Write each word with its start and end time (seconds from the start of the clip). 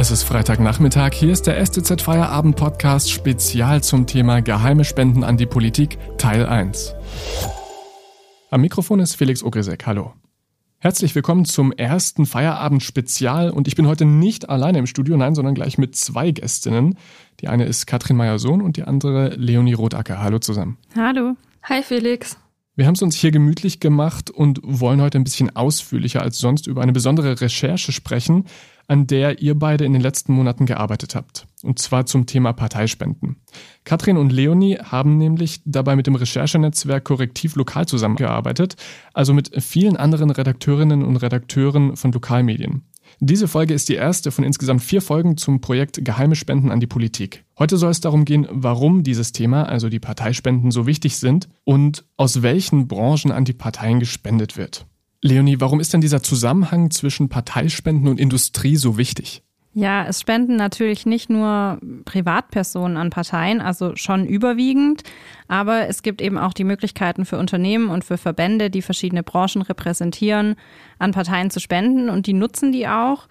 Es 0.00 0.10
ist 0.10 0.22
Freitagnachmittag, 0.22 1.12
hier 1.12 1.30
ist 1.30 1.46
der 1.46 1.62
STZ 1.62 2.00
Feierabend 2.00 2.56
Podcast 2.56 3.10
spezial 3.10 3.82
zum 3.82 4.06
Thema 4.06 4.40
Geheime 4.40 4.84
Spenden 4.84 5.22
an 5.24 5.36
die 5.36 5.44
Politik, 5.44 5.98
Teil 6.16 6.46
1. 6.46 6.94
Am 8.50 8.62
Mikrofon 8.62 9.00
ist 9.00 9.14
Felix 9.16 9.42
Ogresek, 9.42 9.84
hallo. 9.84 10.14
Herzlich 10.78 11.14
willkommen 11.14 11.44
zum 11.44 11.70
ersten 11.70 12.24
Feierabend 12.24 12.82
Spezial 12.82 13.50
und 13.50 13.68
ich 13.68 13.76
bin 13.76 13.86
heute 13.86 14.06
nicht 14.06 14.48
alleine 14.48 14.78
im 14.78 14.86
Studio, 14.86 15.18
nein, 15.18 15.34
sondern 15.34 15.54
gleich 15.54 15.76
mit 15.76 15.94
zwei 15.94 16.30
Gästinnen. 16.30 16.96
Die 17.40 17.48
eine 17.48 17.66
ist 17.66 17.86
Katrin 17.86 18.16
Meyer-Sohn 18.16 18.62
und 18.62 18.78
die 18.78 18.84
andere 18.84 19.34
Leonie 19.36 19.74
Rotacker. 19.74 20.22
Hallo 20.22 20.38
zusammen. 20.38 20.78
Hallo. 20.96 21.36
Hi 21.64 21.82
Felix. 21.82 22.38
Wir 22.74 22.86
haben 22.86 22.94
es 22.94 23.02
uns 23.02 23.16
hier 23.16 23.32
gemütlich 23.32 23.78
gemacht 23.78 24.30
und 24.30 24.60
wollen 24.62 25.02
heute 25.02 25.18
ein 25.18 25.24
bisschen 25.24 25.54
ausführlicher 25.54 26.22
als 26.22 26.38
sonst 26.38 26.66
über 26.66 26.80
eine 26.80 26.92
besondere 26.92 27.38
Recherche 27.38 27.92
sprechen, 27.92 28.46
an 28.90 29.06
der 29.06 29.40
ihr 29.40 29.56
beide 29.56 29.84
in 29.84 29.92
den 29.92 30.02
letzten 30.02 30.32
Monaten 30.32 30.66
gearbeitet 30.66 31.14
habt. 31.14 31.46
Und 31.62 31.78
zwar 31.78 32.06
zum 32.06 32.26
Thema 32.26 32.52
Parteispenden. 32.52 33.36
Katrin 33.84 34.16
und 34.16 34.32
Leonie 34.32 34.78
haben 34.78 35.16
nämlich 35.16 35.60
dabei 35.64 35.94
mit 35.94 36.08
dem 36.08 36.16
Recherchenetzwerk 36.16 37.04
Korrektiv 37.04 37.54
Lokal 37.54 37.86
zusammengearbeitet, 37.86 38.74
also 39.14 39.32
mit 39.32 39.52
vielen 39.62 39.96
anderen 39.96 40.30
Redakteurinnen 40.30 41.04
und 41.04 41.18
Redakteuren 41.18 41.94
von 41.94 42.10
Lokalmedien. 42.10 42.82
Diese 43.20 43.46
Folge 43.46 43.74
ist 43.74 43.88
die 43.88 43.94
erste 43.94 44.32
von 44.32 44.42
insgesamt 44.42 44.82
vier 44.82 45.02
Folgen 45.02 45.36
zum 45.36 45.60
Projekt 45.60 46.04
Geheime 46.04 46.34
Spenden 46.34 46.72
an 46.72 46.80
die 46.80 46.88
Politik. 46.88 47.44
Heute 47.60 47.76
soll 47.76 47.92
es 47.92 48.00
darum 48.00 48.24
gehen, 48.24 48.48
warum 48.50 49.04
dieses 49.04 49.30
Thema, 49.30 49.68
also 49.68 49.88
die 49.88 50.00
Parteispenden, 50.00 50.72
so 50.72 50.88
wichtig 50.88 51.16
sind 51.16 51.48
und 51.62 52.04
aus 52.16 52.42
welchen 52.42 52.88
Branchen 52.88 53.30
an 53.30 53.44
die 53.44 53.52
Parteien 53.52 54.00
gespendet 54.00 54.56
wird. 54.56 54.86
Leonie, 55.22 55.60
warum 55.60 55.80
ist 55.80 55.92
denn 55.92 56.00
dieser 56.00 56.22
Zusammenhang 56.22 56.90
zwischen 56.90 57.28
Parteispenden 57.28 58.08
und 58.08 58.18
Industrie 58.18 58.76
so 58.76 58.96
wichtig? 58.96 59.42
Ja, 59.72 60.04
es 60.06 60.20
spenden 60.20 60.56
natürlich 60.56 61.06
nicht 61.06 61.30
nur 61.30 61.78
Privatpersonen 62.04 62.96
an 62.96 63.10
Parteien, 63.10 63.60
also 63.60 63.94
schon 63.94 64.26
überwiegend, 64.26 65.04
aber 65.46 65.86
es 65.88 66.02
gibt 66.02 66.20
eben 66.20 66.38
auch 66.38 66.52
die 66.52 66.64
Möglichkeiten 66.64 67.24
für 67.24 67.38
Unternehmen 67.38 67.88
und 67.88 68.02
für 68.02 68.18
Verbände, 68.18 68.68
die 68.68 68.82
verschiedene 68.82 69.22
Branchen 69.22 69.62
repräsentieren, 69.62 70.56
an 70.98 71.12
Parteien 71.12 71.50
zu 71.50 71.60
spenden 71.60 72.08
und 72.08 72.26
die 72.26 72.32
nutzen 72.32 72.72
die 72.72 72.88
auch. 72.88 73.28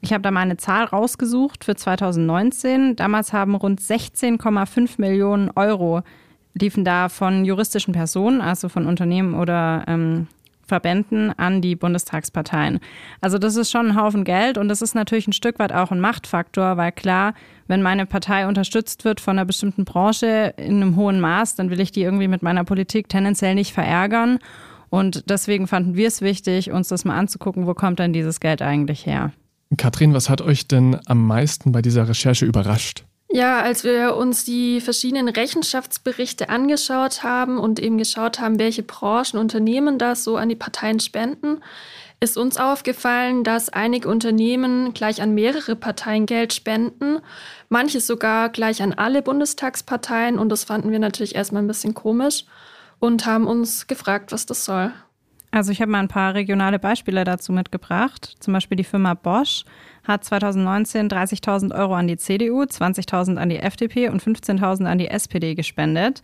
Ich 0.00 0.14
habe 0.14 0.22
da 0.22 0.30
mal 0.30 0.40
eine 0.40 0.56
Zahl 0.56 0.84
rausgesucht 0.84 1.62
für 1.62 1.76
2019. 1.76 2.96
Damals 2.96 3.34
haben 3.34 3.54
rund 3.54 3.80
16,5 3.80 4.94
Millionen 4.96 5.50
Euro 5.50 6.02
liefen 6.54 6.84
da 6.84 7.08
von 7.08 7.44
juristischen 7.44 7.92
Personen, 7.92 8.40
also 8.40 8.68
von 8.68 8.86
Unternehmen 8.86 9.34
oder 9.34 9.84
ähm, 9.86 10.26
Verbänden 10.72 11.38
an 11.38 11.60
die 11.60 11.76
Bundestagsparteien. 11.76 12.80
Also 13.20 13.36
das 13.36 13.56
ist 13.56 13.70
schon 13.70 13.88
ein 13.88 13.94
Haufen 13.94 14.24
Geld 14.24 14.56
und 14.56 14.68
das 14.70 14.80
ist 14.80 14.94
natürlich 14.94 15.28
ein 15.28 15.34
Stück 15.34 15.58
weit 15.58 15.70
auch 15.70 15.90
ein 15.90 16.00
Machtfaktor, 16.00 16.78
weil 16.78 16.92
klar, 16.92 17.34
wenn 17.66 17.82
meine 17.82 18.06
Partei 18.06 18.48
unterstützt 18.48 19.04
wird 19.04 19.20
von 19.20 19.36
einer 19.36 19.44
bestimmten 19.44 19.84
Branche 19.84 20.54
in 20.56 20.76
einem 20.76 20.96
hohen 20.96 21.20
Maß, 21.20 21.56
dann 21.56 21.68
will 21.68 21.78
ich 21.78 21.92
die 21.92 22.00
irgendwie 22.00 22.26
mit 22.26 22.42
meiner 22.42 22.64
Politik 22.64 23.10
tendenziell 23.10 23.54
nicht 23.54 23.74
verärgern. 23.74 24.38
Und 24.88 25.28
deswegen 25.28 25.66
fanden 25.66 25.94
wir 25.94 26.08
es 26.08 26.22
wichtig, 26.22 26.70
uns 26.70 26.88
das 26.88 27.04
mal 27.04 27.18
anzugucken, 27.18 27.66
wo 27.66 27.74
kommt 27.74 27.98
denn 27.98 28.14
dieses 28.14 28.40
Geld 28.40 28.62
eigentlich 28.62 29.04
her. 29.04 29.30
Katrin, 29.76 30.14
was 30.14 30.30
hat 30.30 30.40
euch 30.40 30.68
denn 30.68 30.96
am 31.04 31.26
meisten 31.26 31.72
bei 31.72 31.82
dieser 31.82 32.08
Recherche 32.08 32.46
überrascht? 32.46 33.04
Ja, 33.34 33.62
als 33.62 33.82
wir 33.82 34.14
uns 34.14 34.44
die 34.44 34.82
verschiedenen 34.82 35.28
Rechenschaftsberichte 35.28 36.50
angeschaut 36.50 37.22
haben 37.22 37.58
und 37.58 37.80
eben 37.80 37.96
geschaut 37.96 38.40
haben, 38.40 38.58
welche 38.58 38.82
Branchen, 38.82 39.38
Unternehmen 39.38 39.96
das 39.96 40.22
so 40.22 40.36
an 40.36 40.50
die 40.50 40.54
Parteien 40.54 41.00
spenden, 41.00 41.62
ist 42.20 42.36
uns 42.36 42.58
aufgefallen, 42.58 43.42
dass 43.42 43.70
einige 43.70 44.08
Unternehmen 44.08 44.92
gleich 44.92 45.22
an 45.22 45.32
mehrere 45.32 45.76
Parteien 45.76 46.26
Geld 46.26 46.52
spenden, 46.52 47.20
manche 47.70 48.00
sogar 48.00 48.50
gleich 48.50 48.82
an 48.82 48.92
alle 48.92 49.22
Bundestagsparteien 49.22 50.38
und 50.38 50.50
das 50.50 50.64
fanden 50.64 50.92
wir 50.92 50.98
natürlich 50.98 51.34
erstmal 51.34 51.62
ein 51.62 51.68
bisschen 51.68 51.94
komisch 51.94 52.44
und 52.98 53.24
haben 53.24 53.46
uns 53.46 53.86
gefragt, 53.86 54.30
was 54.30 54.44
das 54.44 54.66
soll. 54.66 54.92
Also 55.52 55.72
ich 55.72 55.80
habe 55.80 55.90
mal 55.90 56.00
ein 56.00 56.08
paar 56.08 56.34
regionale 56.34 56.78
Beispiele 56.78 57.24
dazu 57.24 57.52
mitgebracht. 57.52 58.36
Zum 58.40 58.54
Beispiel 58.54 58.76
die 58.76 58.84
Firma 58.84 59.14
Bosch 59.14 59.64
hat 60.04 60.24
2019 60.24 61.08
30.000 61.08 61.74
Euro 61.74 61.94
an 61.94 62.08
die 62.08 62.16
CDU, 62.16 62.62
20.000 62.62 63.36
an 63.36 63.48
die 63.48 63.58
FDP 63.58 64.08
und 64.08 64.22
15.000 64.22 64.84
an 64.84 64.98
die 64.98 65.08
SPD 65.08 65.54
gespendet. 65.54 66.22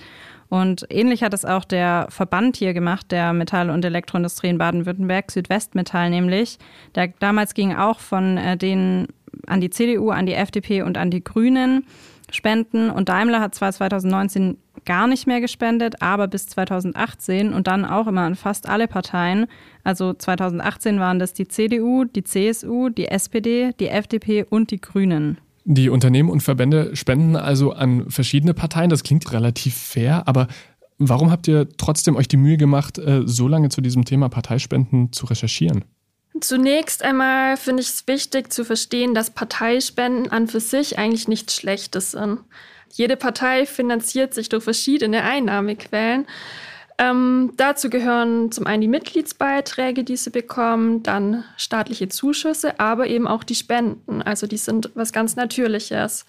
Und 0.48 0.86
ähnlich 0.90 1.22
hat 1.22 1.34
es 1.34 1.44
auch 1.44 1.64
der 1.64 2.06
Verband 2.10 2.56
hier 2.56 2.72
gemacht, 2.72 3.12
der 3.12 3.32
Metall- 3.32 3.70
und 3.70 3.84
Elektroindustrie 3.84 4.48
in 4.48 4.58
Baden-Württemberg, 4.58 5.30
Südwestmetall 5.30 6.10
nämlich. 6.10 6.58
Der 6.94 7.08
damals 7.18 7.54
ging 7.54 7.74
auch 7.74 8.00
von 8.00 8.38
äh, 8.38 8.56
denen 8.56 9.08
an 9.46 9.60
die 9.60 9.70
CDU, 9.70 10.10
an 10.10 10.26
die 10.26 10.34
FDP 10.34 10.82
und 10.82 10.96
an 10.96 11.10
die 11.10 11.22
Grünen 11.22 11.84
spenden. 12.30 12.90
Und 12.90 13.08
Daimler 13.08 13.40
hat 13.40 13.54
zwar 13.54 13.72
2019 13.72 14.56
gar 14.88 15.06
nicht 15.06 15.26
mehr 15.26 15.42
gespendet, 15.42 16.00
aber 16.00 16.28
bis 16.28 16.46
2018 16.46 17.52
und 17.52 17.66
dann 17.66 17.84
auch 17.84 18.06
immer 18.06 18.22
an 18.22 18.36
fast 18.36 18.66
alle 18.68 18.88
Parteien. 18.88 19.46
Also 19.84 20.14
2018 20.14 20.98
waren 20.98 21.18
das 21.18 21.34
die 21.34 21.46
CDU, 21.46 22.04
die 22.04 22.24
CSU, 22.24 22.88
die 22.88 23.08
SPD, 23.08 23.72
die 23.78 23.88
FDP 23.88 24.44
und 24.48 24.70
die 24.70 24.80
Grünen. 24.80 25.36
Die 25.66 25.90
Unternehmen 25.90 26.30
und 26.30 26.42
Verbände 26.42 26.96
spenden 26.96 27.36
also 27.36 27.72
an 27.72 28.10
verschiedene 28.10 28.54
Parteien. 28.54 28.88
Das 28.88 29.02
klingt 29.02 29.30
relativ 29.30 29.76
fair, 29.76 30.26
aber 30.26 30.48
warum 30.96 31.30
habt 31.30 31.46
ihr 31.48 31.68
trotzdem 31.76 32.16
euch 32.16 32.26
die 32.26 32.38
Mühe 32.38 32.56
gemacht, 32.56 32.98
äh, 32.98 33.20
so 33.26 33.46
lange 33.46 33.68
zu 33.68 33.82
diesem 33.82 34.06
Thema 34.06 34.30
Parteispenden 34.30 35.12
zu 35.12 35.26
recherchieren? 35.26 35.84
Zunächst 36.40 37.02
einmal 37.02 37.58
finde 37.58 37.82
ich 37.82 37.88
es 37.88 38.06
wichtig 38.06 38.50
zu 38.50 38.64
verstehen, 38.64 39.14
dass 39.14 39.30
Parteispenden 39.30 40.32
an 40.32 40.46
für 40.46 40.60
sich 40.60 40.98
eigentlich 40.98 41.28
nichts 41.28 41.54
Schlechtes 41.54 42.12
sind. 42.12 42.40
Jede 42.92 43.16
Partei 43.16 43.66
finanziert 43.66 44.34
sich 44.34 44.48
durch 44.48 44.64
verschiedene 44.64 45.22
Einnahmequellen. 45.22 46.26
Ähm, 47.00 47.52
dazu 47.56 47.90
gehören 47.90 48.50
zum 48.50 48.66
einen 48.66 48.80
die 48.82 48.88
Mitgliedsbeiträge, 48.88 50.02
die 50.02 50.16
sie 50.16 50.30
bekommen, 50.30 51.04
dann 51.04 51.44
staatliche 51.56 52.08
Zuschüsse, 52.08 52.80
aber 52.80 53.06
eben 53.06 53.28
auch 53.28 53.44
die 53.44 53.54
Spenden. 53.54 54.20
Also 54.20 54.48
die 54.48 54.56
sind 54.56 54.90
was 54.94 55.12
ganz 55.12 55.36
Natürliches. 55.36 56.26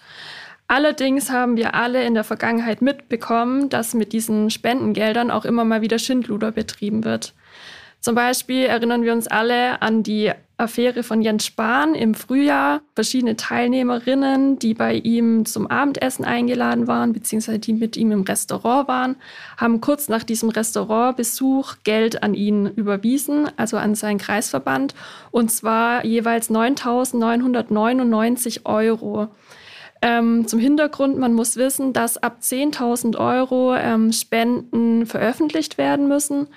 Allerdings 0.68 1.30
haben 1.30 1.56
wir 1.56 1.74
alle 1.74 2.04
in 2.04 2.14
der 2.14 2.22
Vergangenheit 2.22 2.82
mitbekommen, 2.82 3.68
dass 3.68 3.94
mit 3.94 4.12
diesen 4.12 4.50
Spendengeldern 4.50 5.32
auch 5.32 5.44
immer 5.44 5.64
mal 5.64 5.82
wieder 5.82 5.98
Schindluder 5.98 6.52
betrieben 6.52 7.04
wird. 7.04 7.34
Zum 7.98 8.14
Beispiel 8.14 8.66
erinnern 8.66 9.02
wir 9.02 9.12
uns 9.12 9.26
alle 9.26 9.82
an 9.82 10.04
die 10.04 10.30
Affäre 10.60 11.02
von 11.02 11.22
Jens 11.22 11.46
Spahn 11.46 11.94
im 11.94 12.14
Frühjahr. 12.14 12.82
Verschiedene 12.94 13.36
Teilnehmerinnen, 13.36 14.58
die 14.58 14.74
bei 14.74 14.94
ihm 14.94 15.46
zum 15.46 15.66
Abendessen 15.66 16.24
eingeladen 16.24 16.86
waren, 16.86 17.12
beziehungsweise 17.12 17.58
die 17.58 17.72
mit 17.72 17.96
ihm 17.96 18.12
im 18.12 18.22
Restaurant 18.22 18.86
waren, 18.86 19.16
haben 19.56 19.80
kurz 19.80 20.08
nach 20.08 20.22
diesem 20.22 20.50
Restaurantbesuch 20.50 21.76
Geld 21.84 22.22
an 22.22 22.34
ihn 22.34 22.66
überwiesen, 22.66 23.48
also 23.56 23.76
an 23.76 23.94
seinen 23.94 24.18
Kreisverband, 24.18 24.94
und 25.30 25.50
zwar 25.50 26.04
jeweils 26.04 26.50
9.999 26.50 28.66
Euro. 28.66 29.28
Ähm, 30.02 30.46
zum 30.46 30.58
Hintergrund, 30.58 31.18
man 31.18 31.34
muss 31.34 31.56
wissen, 31.56 31.92
dass 31.92 32.16
ab 32.16 32.38
10.000 32.42 33.18
Euro 33.18 33.74
ähm, 33.74 34.12
Spenden 34.12 35.04
veröffentlicht 35.04 35.76
werden 35.76 36.08
müssen. 36.08 36.48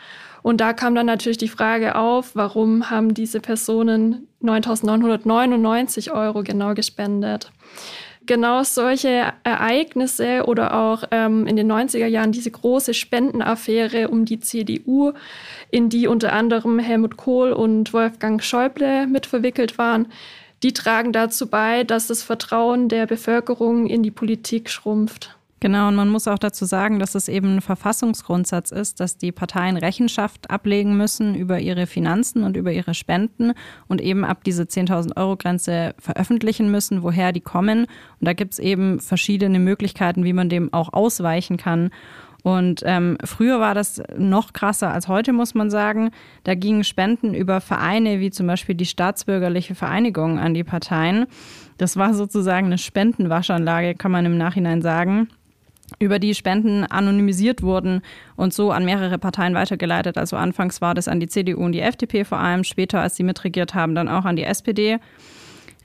Und 0.43 0.59
da 0.59 0.73
kam 0.73 0.93
dann 0.93 1.05
natürlich 1.05 1.37
die 1.37 1.47
Frage 1.47 1.95
auf, 1.95 2.35
warum 2.35 2.89
haben 2.89 3.13
diese 3.13 3.39
Personen 3.39 4.27
9.999 4.43 6.11
Euro 6.11 6.43
genau 6.43 6.73
gespendet? 6.73 7.51
Genau 8.25 8.63
solche 8.63 9.33
Ereignisse 9.43 10.43
oder 10.45 10.73
auch 10.73 11.03
ähm, 11.11 11.47
in 11.47 11.55
den 11.55 11.71
90er 11.71 12.07
Jahren 12.07 12.31
diese 12.31 12.51
große 12.51 12.93
Spendenaffäre 12.93 14.09
um 14.09 14.25
die 14.25 14.39
CDU, 14.39 15.13
in 15.71 15.89
die 15.89 16.07
unter 16.07 16.31
anderem 16.33 16.77
Helmut 16.79 17.17
Kohl 17.17 17.51
und 17.51 17.93
Wolfgang 17.93 18.43
Schäuble 18.43 19.07
mit 19.07 19.25
verwickelt 19.25 19.77
waren, 19.77 20.07
die 20.61 20.73
tragen 20.73 21.11
dazu 21.11 21.47
bei, 21.47 21.83
dass 21.83 22.07
das 22.07 22.23
Vertrauen 22.23 22.87
der 22.87 23.05
Bevölkerung 23.05 23.87
in 23.87 24.03
die 24.03 24.11
Politik 24.11 24.69
schrumpft. 24.69 25.35
Genau, 25.63 25.87
und 25.87 25.95
man 25.95 26.09
muss 26.09 26.27
auch 26.27 26.39
dazu 26.39 26.65
sagen, 26.65 26.99
dass 26.99 27.15
es 27.15 27.29
eben 27.29 27.55
ein 27.55 27.61
Verfassungsgrundsatz 27.61 28.71
ist, 28.71 28.99
dass 28.99 29.17
die 29.17 29.31
Parteien 29.31 29.77
Rechenschaft 29.77 30.51
ablegen 30.51 30.97
müssen 30.97 31.35
über 31.35 31.57
ihre 31.57 31.87
Finanzen 31.87 32.43
und 32.43 32.57
über 32.57 32.73
ihre 32.73 32.93
Spenden 32.93 33.53
und 33.87 34.01
eben 34.01 34.25
ab 34.25 34.43
diese 34.43 34.63
10.000 34.63 35.15
Euro 35.15 35.37
Grenze 35.37 35.95
veröffentlichen 35.99 36.69
müssen, 36.69 37.01
woher 37.01 37.31
die 37.31 37.39
kommen. 37.39 37.85
Und 38.19 38.27
da 38.27 38.33
gibt 38.33 38.51
es 38.51 38.59
eben 38.59 38.99
verschiedene 38.99 39.57
Möglichkeiten, 39.59 40.25
wie 40.25 40.33
man 40.33 40.49
dem 40.49 40.73
auch 40.73 40.91
ausweichen 40.91 41.55
kann. 41.55 41.91
Und 42.43 42.81
ähm, 42.83 43.17
früher 43.23 43.61
war 43.61 43.73
das 43.73 44.03
noch 44.17 44.51
krasser 44.51 44.91
als 44.91 45.07
heute, 45.07 45.31
muss 45.31 45.55
man 45.55 45.69
sagen. 45.69 46.11
Da 46.43 46.55
gingen 46.55 46.83
Spenden 46.83 47.33
über 47.33 47.61
Vereine 47.61 48.19
wie 48.19 48.31
zum 48.31 48.47
Beispiel 48.47 48.75
die 48.75 48.85
Staatsbürgerliche 48.85 49.75
Vereinigung 49.75 50.39
an 50.39 50.53
die 50.53 50.65
Parteien. 50.65 51.25
Das 51.77 51.95
war 51.95 52.13
sozusagen 52.13 52.65
eine 52.65 52.77
Spendenwaschanlage, 52.77 53.95
kann 53.95 54.11
man 54.11 54.25
im 54.25 54.37
Nachhinein 54.37 54.81
sagen 54.81 55.29
über 55.99 56.19
die 56.19 56.33
Spenden 56.33 56.83
anonymisiert 56.85 57.61
wurden 57.61 58.01
und 58.35 58.53
so 58.53 58.71
an 58.71 58.85
mehrere 58.85 59.17
Parteien 59.17 59.53
weitergeleitet. 59.53 60.17
Also 60.17 60.35
anfangs 60.35 60.81
war 60.81 60.93
das 60.93 61.07
an 61.07 61.19
die 61.19 61.27
CDU 61.27 61.63
und 61.63 61.71
die 61.73 61.81
FDP 61.81 62.25
vor 62.25 62.39
allem, 62.39 62.63
später, 62.63 63.01
als 63.01 63.15
sie 63.15 63.23
mitregiert 63.23 63.73
haben, 63.73 63.95
dann 63.95 64.07
auch 64.07 64.25
an 64.25 64.35
die 64.35 64.43
SPD. 64.43 64.99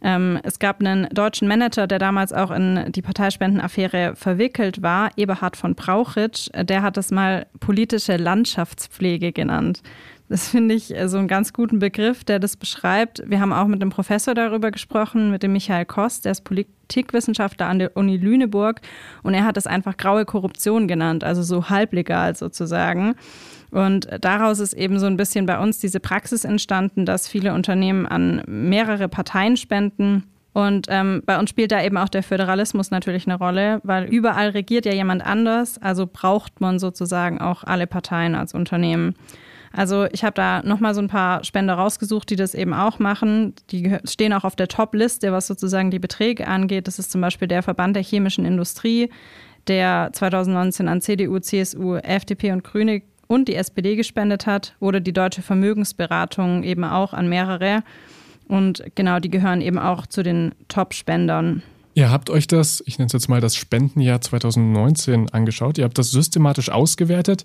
Ähm, 0.01 0.39
es 0.45 0.59
gab 0.59 0.81
einen 0.81 1.09
deutschen 1.11 1.49
Manager, 1.49 1.87
der 1.87 1.99
damals 1.99 2.33
auch 2.33 2.51
in 2.51 2.93
die 2.93 3.03
Parteispendenaffäre 3.03 4.15
verwickelt 4.15 4.83
war, 4.83 5.11
Eberhard 5.17 5.57
von 5.57 5.75
Brauchitsch. 5.75 6.49
Der 6.55 6.83
hat 6.83 6.97
das 6.97 7.11
mal 7.11 7.47
politische 7.61 8.17
Landschaftspflege 8.17 9.33
genannt. 9.33 9.83
Das 10.29 10.49
finde 10.49 10.75
ich 10.75 10.95
äh, 10.95 11.09
so 11.09 11.19
einen 11.19 11.29
ganz 11.29 11.53
guten 11.53 11.79
Begriff, 11.79 12.25
der 12.25 12.39
das 12.39 12.57
beschreibt. 12.57 13.23
Wir 13.27 13.41
haben 13.41 13.53
auch 13.53 13.67
mit 13.67 13.81
dem 13.81 13.91
Professor 13.91 14.35
darüber 14.35 14.71
gesprochen, 14.71 15.31
mit 15.31 15.43
dem 15.43 15.53
Michael 15.53 15.87
Kost, 15.87 16.25
der 16.25 16.33
ist 16.33 16.45
Politikwissenschaftler 16.45 17.67
an 17.67 17.79
der 17.79 17.97
Uni 17.97 18.17
Lüneburg 18.17 18.81
und 19.23 19.35
er 19.35 19.45
hat 19.45 19.57
es 19.57 19.67
einfach 19.67 19.97
graue 19.97 20.25
Korruption 20.25 20.87
genannt, 20.87 21.25
also 21.25 21.43
so 21.43 21.71
halblegal 21.71 22.37
sozusagen. 22.37 23.15
Und 23.71 24.09
daraus 24.21 24.61
ist 24.61 24.73
eben 24.73 24.99
so 24.99 25.07
ein 25.07 25.17
bisschen 25.17 25.47
bei 25.47 25.59
uns 25.59 25.79
diese 25.79 26.01
Praxis 26.01 26.45
entstanden, 26.45 27.05
dass 27.05 27.29
viele 27.29 27.53
Unternehmen 27.53 28.07
an 28.07 28.43
mehrere 28.47 29.09
Parteien 29.09 29.57
spenden. 29.57 30.25
Und 30.55 30.87
ähm, 30.89 31.23
bei 31.27 31.39
uns 31.39 31.51
spielt 31.51 31.71
da 31.71 31.83
eben 31.83 31.99
auch 31.99 32.09
der 32.09 32.23
Föderalismus 32.23 32.91
natürlich 32.91 33.27
eine 33.27 33.37
Rolle, 33.37 33.81
weil 33.85 34.05
überall 34.07 34.51
regiert 34.51 34.87
ja 34.87 34.93
jemand 34.93 35.25
anders. 35.25 35.77
Also 35.81 36.09
braucht 36.11 36.61
man 36.61 36.79
sozusagen 36.79 37.41
auch 37.41 37.63
alle 37.63 37.87
Parteien 37.87 38.35
als 38.35 38.55
Unternehmen. 38.55 39.15
Also 39.79 40.07
ich 40.11 40.25
habe 40.25 40.35
da 40.35 40.61
nochmal 40.65 40.93
so 40.93 41.01
ein 41.01 41.07
paar 41.07 41.45
Spender 41.45 41.75
rausgesucht, 41.75 42.29
die 42.31 42.35
das 42.35 42.53
eben 42.53 42.75
auch 42.75 42.99
machen. 42.99 43.55
Die 43.71 43.97
stehen 44.03 44.33
auch 44.33 44.43
auf 44.43 44.57
der 44.57 44.67
Top-Liste, 44.67 45.31
was 45.31 45.47
sozusagen 45.47 45.93
die 45.93 46.01
Beträge 46.01 46.49
angeht. 46.49 46.89
Das 46.89 46.99
ist 46.99 47.13
zum 47.13 47.21
Beispiel 47.21 47.47
der 47.47 47.63
Verband 47.63 47.95
der 47.95 48.03
chemischen 48.03 48.45
Industrie, 48.45 49.09
der 49.69 50.11
2019 50.13 50.89
an 50.89 51.01
CDU, 51.01 51.39
CSU, 51.39 51.95
FDP 51.95 52.51
und 52.51 52.65
Grüne 52.65 53.03
und 53.29 53.47
die 53.47 53.55
SPD 53.55 53.95
gespendet 53.95 54.49
hat, 54.49 54.75
oder 54.81 54.99
die 54.99 55.13
Deutsche 55.13 55.43
Vermögensberatung 55.43 56.65
eben 56.65 56.83
auch 56.83 57.13
an 57.13 57.29
mehrere. 57.29 57.85
Und 58.49 58.83
genau, 58.97 59.21
die 59.21 59.31
gehören 59.31 59.61
eben 59.61 59.79
auch 59.79 60.09
zu 60.09 60.25
den 60.25 60.57
Top-Spendern. 60.67 61.63
Ihr 61.95 62.11
habt 62.11 62.31
euch 62.31 62.49
das, 62.49 62.83
ich 62.85 62.99
nenne 62.99 63.07
es 63.07 63.13
jetzt 63.13 63.29
mal 63.29 63.41
das 63.41 63.55
Spendenjahr 63.55 64.21
2019 64.21 65.31
angeschaut. 65.31 65.79
Ihr 65.79 65.85
habt 65.85 65.99
das 65.99 66.11
systematisch 66.11 66.69
ausgewertet. 66.69 67.45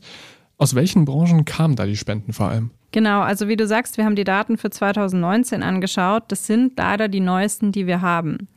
Aus 0.57 0.75
welchen 0.75 1.05
Branchen 1.05 1.45
kamen 1.45 1.75
da 1.75 1.85
die 1.85 1.97
Spenden 1.97 2.33
vor 2.33 2.49
allem? 2.49 2.71
Genau, 2.91 3.21
also 3.21 3.47
wie 3.47 3.55
du 3.55 3.65
sagst, 3.65 3.97
wir 3.97 4.05
haben 4.05 4.15
die 4.15 4.23
Daten 4.23 4.57
für 4.57 4.69
2019 4.69 5.63
angeschaut. 5.63 6.25
Das 6.27 6.45
sind 6.45 6.77
leider 6.77 7.07
die 7.07 7.21
neuesten, 7.21 7.71
die 7.71 7.87
wir 7.87 8.01
haben. 8.01 8.47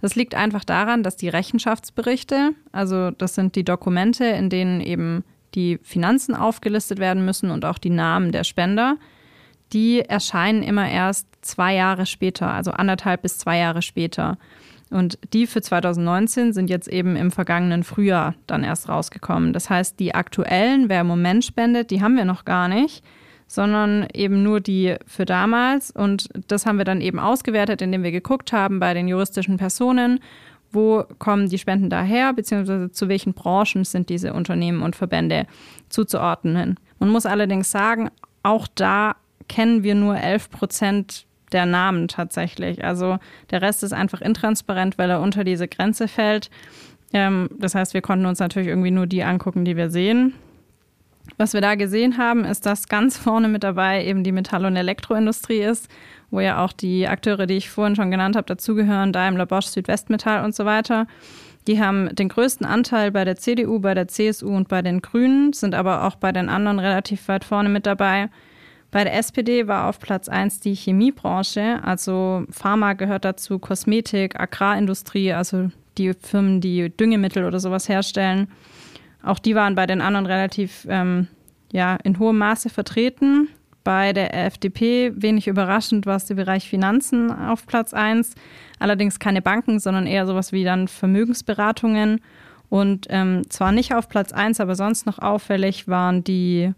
Das 0.00 0.14
liegt 0.14 0.34
einfach 0.34 0.64
daran, 0.64 1.02
dass 1.02 1.16
die 1.16 1.28
Rechenschaftsberichte, 1.28 2.52
also 2.70 3.10
das 3.10 3.34
sind 3.34 3.56
die 3.56 3.64
Dokumente, 3.64 4.26
in 4.26 4.50
denen 4.50 4.80
eben 4.80 5.24
die 5.54 5.78
Finanzen 5.82 6.34
aufgelistet 6.34 6.98
werden 6.98 7.24
müssen 7.24 7.50
und 7.50 7.64
auch 7.64 7.78
die 7.78 7.90
Namen 7.90 8.30
der 8.30 8.44
Spender, 8.44 8.96
die 9.72 10.00
erscheinen 10.00 10.62
immer 10.62 10.88
erst 10.88 11.26
zwei 11.40 11.74
Jahre 11.74 12.06
später, 12.06 12.52
also 12.52 12.70
anderthalb 12.70 13.22
bis 13.22 13.38
zwei 13.38 13.58
Jahre 13.58 13.82
später. 13.82 14.38
Und 14.90 15.18
die 15.32 15.46
für 15.46 15.60
2019 15.60 16.52
sind 16.52 16.70
jetzt 16.70 16.88
eben 16.88 17.16
im 17.16 17.30
vergangenen 17.30 17.84
Frühjahr 17.84 18.34
dann 18.46 18.64
erst 18.64 18.88
rausgekommen. 18.88 19.52
Das 19.52 19.68
heißt, 19.68 20.00
die 20.00 20.14
aktuellen, 20.14 20.88
wer 20.88 21.02
im 21.02 21.06
Moment 21.06 21.44
spendet, 21.44 21.90
die 21.90 22.02
haben 22.02 22.16
wir 22.16 22.24
noch 22.24 22.44
gar 22.44 22.68
nicht, 22.68 23.04
sondern 23.46 24.06
eben 24.14 24.42
nur 24.42 24.60
die 24.60 24.96
für 25.06 25.26
damals. 25.26 25.90
Und 25.90 26.28
das 26.48 26.64
haben 26.64 26.78
wir 26.78 26.84
dann 26.84 27.00
eben 27.00 27.18
ausgewertet, 27.18 27.82
indem 27.82 28.02
wir 28.02 28.12
geguckt 28.12 28.52
haben 28.52 28.80
bei 28.80 28.94
den 28.94 29.08
juristischen 29.08 29.58
Personen, 29.58 30.20
wo 30.70 31.04
kommen 31.18 31.48
die 31.48 31.58
Spenden 31.58 31.90
daher, 31.90 32.32
beziehungsweise 32.32 32.90
zu 32.90 33.08
welchen 33.08 33.32
Branchen 33.32 33.84
sind 33.84 34.08
diese 34.08 34.32
Unternehmen 34.32 34.82
und 34.82 34.96
Verbände 34.96 35.46
zuzuordnen. 35.88 36.78
Man 36.98 37.08
muss 37.10 37.26
allerdings 37.26 37.70
sagen, 37.70 38.10
auch 38.42 38.66
da 38.74 39.16
kennen 39.48 39.82
wir 39.82 39.94
nur 39.94 40.18
11 40.18 40.50
Prozent 40.50 41.26
der 41.52 41.66
Namen 41.66 42.08
tatsächlich. 42.08 42.84
Also 42.84 43.18
der 43.50 43.62
Rest 43.62 43.82
ist 43.82 43.92
einfach 43.92 44.20
intransparent, 44.20 44.98
weil 44.98 45.10
er 45.10 45.20
unter 45.20 45.44
diese 45.44 45.68
Grenze 45.68 46.08
fällt. 46.08 46.50
Ähm, 47.12 47.48
das 47.58 47.74
heißt, 47.74 47.94
wir 47.94 48.02
konnten 48.02 48.26
uns 48.26 48.38
natürlich 48.38 48.68
irgendwie 48.68 48.90
nur 48.90 49.06
die 49.06 49.24
angucken, 49.24 49.64
die 49.64 49.76
wir 49.76 49.90
sehen. 49.90 50.34
Was 51.36 51.52
wir 51.52 51.60
da 51.60 51.74
gesehen 51.74 52.16
haben, 52.16 52.44
ist, 52.44 52.64
dass 52.64 52.88
ganz 52.88 53.18
vorne 53.18 53.48
mit 53.48 53.62
dabei 53.62 54.04
eben 54.04 54.24
die 54.24 54.32
Metall- 54.32 54.64
und 54.64 54.76
Elektroindustrie 54.76 55.60
ist, 55.60 55.88
wo 56.30 56.40
ja 56.40 56.64
auch 56.64 56.72
die 56.72 57.06
Akteure, 57.06 57.46
die 57.46 57.56
ich 57.56 57.70
vorhin 57.70 57.96
schon 57.96 58.10
genannt 58.10 58.34
habe, 58.34 58.46
dazugehören, 58.46 59.12
Daimler, 59.12 59.46
Bosch, 59.46 59.66
Südwestmetall 59.66 60.44
und 60.44 60.54
so 60.54 60.64
weiter. 60.64 61.06
Die 61.66 61.80
haben 61.80 62.14
den 62.14 62.30
größten 62.30 62.66
Anteil 62.66 63.10
bei 63.10 63.26
der 63.26 63.36
CDU, 63.36 63.78
bei 63.78 63.92
der 63.92 64.08
CSU 64.08 64.48
und 64.48 64.68
bei 64.68 64.80
den 64.80 65.02
Grünen, 65.02 65.52
sind 65.52 65.74
aber 65.74 66.04
auch 66.04 66.16
bei 66.16 66.32
den 66.32 66.48
anderen 66.48 66.78
relativ 66.78 67.28
weit 67.28 67.44
vorne 67.44 67.68
mit 67.68 67.84
dabei. 67.84 68.30
Bei 68.90 69.04
der 69.04 69.14
SPD 69.16 69.66
war 69.66 69.88
auf 69.88 69.98
Platz 69.98 70.28
1 70.28 70.60
die 70.60 70.74
Chemiebranche, 70.74 71.80
also 71.82 72.44
Pharma 72.50 72.94
gehört 72.94 73.24
dazu, 73.24 73.58
Kosmetik, 73.58 74.40
Agrarindustrie, 74.40 75.32
also 75.32 75.70
die 75.98 76.14
Firmen, 76.14 76.60
die 76.60 76.88
Düngemittel 76.88 77.44
oder 77.44 77.60
sowas 77.60 77.88
herstellen. 77.88 78.48
Auch 79.22 79.38
die 79.38 79.54
waren 79.54 79.74
bei 79.74 79.86
den 79.86 80.00
anderen 80.00 80.26
relativ 80.26 80.86
ähm, 80.88 81.28
ja, 81.70 81.96
in 81.96 82.18
hohem 82.18 82.38
Maße 82.38 82.70
vertreten. 82.70 83.48
Bei 83.84 84.12
der 84.12 84.34
FDP, 84.46 85.12
wenig 85.16 85.48
überraschend, 85.48 86.06
war 86.06 86.16
es 86.16 86.26
der 86.26 86.36
Bereich 86.36 86.68
Finanzen 86.68 87.30
auf 87.30 87.66
Platz 87.66 87.92
1. 87.92 88.34
Allerdings 88.78 89.18
keine 89.18 89.42
Banken, 89.42 89.80
sondern 89.80 90.06
eher 90.06 90.26
sowas 90.26 90.52
wie 90.52 90.64
dann 90.64 90.88
Vermögensberatungen. 90.88 92.20
Und 92.70 93.06
ähm, 93.10 93.42
zwar 93.48 93.72
nicht 93.72 93.94
auf 93.94 94.08
Platz 94.08 94.32
1, 94.32 94.60
aber 94.60 94.74
sonst 94.74 95.06
noch 95.06 95.18
auffällig 95.18 95.88
waren 95.88 96.22
die 96.22 96.72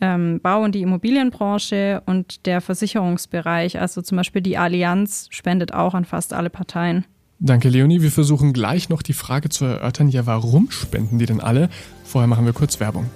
ähm, 0.00 0.40
Bau- 0.42 0.62
und 0.62 0.74
die 0.74 0.82
Immobilienbranche 0.82 2.02
und 2.06 2.46
der 2.46 2.60
Versicherungsbereich. 2.60 3.80
Also 3.80 4.02
zum 4.02 4.16
Beispiel 4.16 4.42
die 4.42 4.58
Allianz 4.58 5.28
spendet 5.30 5.72
auch 5.72 5.94
an 5.94 6.04
fast 6.04 6.32
alle 6.32 6.50
Parteien. 6.50 7.04
Danke, 7.40 7.68
Leonie. 7.68 8.02
Wir 8.02 8.10
versuchen 8.10 8.52
gleich 8.52 8.88
noch 8.88 9.02
die 9.02 9.12
Frage 9.12 9.48
zu 9.48 9.64
erörtern, 9.64 10.08
ja, 10.08 10.26
warum 10.26 10.70
spenden 10.70 11.18
die 11.18 11.26
denn 11.26 11.40
alle? 11.40 11.68
Vorher 12.04 12.26
machen 12.26 12.44
wir 12.44 12.52
kurz 12.52 12.80
Werbung. 12.80 13.08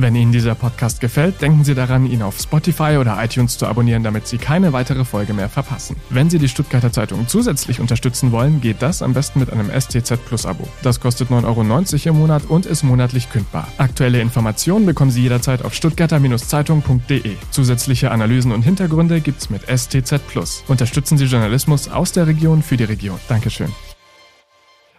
Wenn 0.00 0.14
Ihnen 0.14 0.30
dieser 0.30 0.54
Podcast 0.54 1.00
gefällt, 1.00 1.42
denken 1.42 1.64
Sie 1.64 1.74
daran, 1.74 2.06
ihn 2.06 2.22
auf 2.22 2.38
Spotify 2.38 2.98
oder 3.00 3.18
iTunes 3.20 3.58
zu 3.58 3.66
abonnieren, 3.66 4.04
damit 4.04 4.28
Sie 4.28 4.38
keine 4.38 4.72
weitere 4.72 5.04
Folge 5.04 5.34
mehr 5.34 5.48
verpassen. 5.48 5.96
Wenn 6.08 6.30
Sie 6.30 6.38
die 6.38 6.48
Stuttgarter 6.48 6.92
Zeitung 6.92 7.26
zusätzlich 7.26 7.80
unterstützen 7.80 8.30
wollen, 8.30 8.60
geht 8.60 8.80
das 8.80 9.02
am 9.02 9.12
besten 9.12 9.40
mit 9.40 9.52
einem 9.52 9.72
STZ 9.72 10.24
Plus 10.24 10.46
Abo. 10.46 10.68
Das 10.84 11.00
kostet 11.00 11.30
9,90 11.30 12.06
Euro 12.06 12.14
im 12.14 12.20
Monat 12.20 12.44
und 12.48 12.64
ist 12.64 12.84
monatlich 12.84 13.28
kündbar. 13.28 13.66
Aktuelle 13.78 14.20
Informationen 14.20 14.86
bekommen 14.86 15.10
Sie 15.10 15.22
jederzeit 15.22 15.64
auf 15.64 15.74
stuttgarter-zeitung.de. 15.74 17.34
Zusätzliche 17.50 18.12
Analysen 18.12 18.52
und 18.52 18.62
Hintergründe 18.62 19.20
gibt's 19.20 19.50
mit 19.50 19.62
STZ 19.62 20.24
Plus. 20.28 20.62
Unterstützen 20.68 21.18
Sie 21.18 21.24
Journalismus 21.24 21.88
aus 21.88 22.12
der 22.12 22.28
Region 22.28 22.62
für 22.62 22.76
die 22.76 22.84
Region. 22.84 23.18
Dankeschön. 23.26 23.72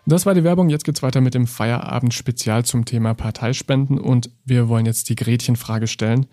Das 0.10 0.26
war 0.26 0.34
die 0.34 0.44
Werbung. 0.44 0.70
Jetzt 0.70 0.86
geht's 0.86 1.04
weiter 1.04 1.22
mit 1.22 1.36
dem 1.36 1.46
Feierabend-Spezial 1.46 2.66
zum 2.66 2.84
Thema 2.84 3.14
Parteispenden 3.14 4.00
und 4.00 4.32
wir 4.44 4.68
wollen 4.68 4.88
jetzt 4.88 5.08
die 5.10 5.16
Gretchenfrage 5.16 5.86
stellen. 5.86 6.26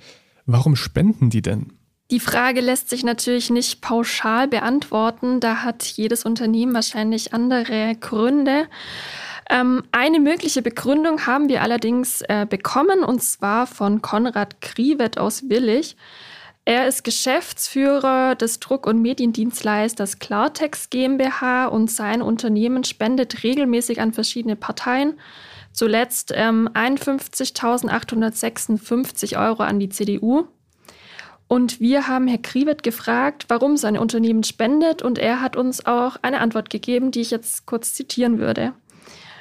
Warum 0.47 0.76
spenden 0.76 1.28
die 1.28 1.42
denn? 1.42 1.75
Die 2.11 2.21
Frage 2.21 2.62
lässt 2.62 2.88
sich 2.88 3.04
natürlich 3.04 3.50
nicht 3.50 3.83
pauschal 3.83 4.49
beantworten. 4.49 5.40
Da 5.40 5.56
hat 5.56 5.85
jedes 5.85 6.25
Unternehmen 6.25 6.73
wahrscheinlich 6.73 7.35
andere 7.35 7.95
Gründe. 8.00 8.66
Ähm, 9.50 9.83
eine 9.92 10.21
mögliche 10.21 10.62
Begründung 10.62 11.26
haben 11.26 11.50
wir 11.50 11.61
allerdings 11.61 12.23
äh, 12.23 12.47
bekommen 12.49 13.04
und 13.04 13.23
zwar 13.23 13.66
von 13.66 14.00
Konrad 14.00 14.62
Krivet 14.62 15.18
aus 15.18 15.50
Willig. 15.50 15.97
Er 16.68 16.88
ist 16.88 17.04
Geschäftsführer 17.04 18.35
des 18.35 18.58
Druck- 18.58 18.88
und 18.88 19.00
Mediendienstleisters 19.00 20.18
Klartext 20.18 20.90
GmbH 20.90 21.66
und 21.66 21.88
sein 21.88 22.23
Unternehmen 22.23 22.82
spendet 22.82 23.44
regelmäßig 23.44 24.00
an 24.00 24.12
verschiedene 24.12 24.56
Parteien. 24.56 25.14
Zuletzt 25.73 26.32
ähm, 26.35 26.68
51.856 26.75 29.38
Euro 29.38 29.62
an 29.62 29.78
die 29.78 29.90
CDU. 29.90 30.49
Und 31.46 31.78
wir 31.78 32.08
haben 32.08 32.26
Herr 32.26 32.38
Krivet 32.38 32.82
gefragt, 32.82 33.44
warum 33.46 33.76
sein 33.76 33.96
Unternehmen 33.96 34.42
spendet 34.42 35.02
und 35.02 35.20
er 35.20 35.40
hat 35.40 35.56
uns 35.56 35.87
auch 35.87 36.16
eine 36.23 36.40
Antwort 36.40 36.68
gegeben, 36.68 37.12
die 37.12 37.20
ich 37.20 37.30
jetzt 37.30 37.66
kurz 37.66 37.94
zitieren 37.94 38.40
würde. 38.40 38.73